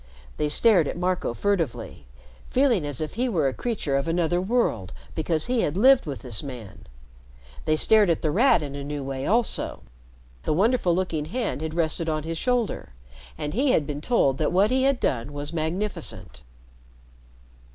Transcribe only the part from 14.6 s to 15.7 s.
he had done was